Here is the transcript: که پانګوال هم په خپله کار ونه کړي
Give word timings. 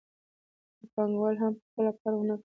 که 0.77 0.85
پانګوال 0.93 1.35
هم 1.41 1.53
په 1.59 1.65
خپله 1.69 1.91
کار 2.01 2.13
ونه 2.15 2.35
کړي 2.37 2.39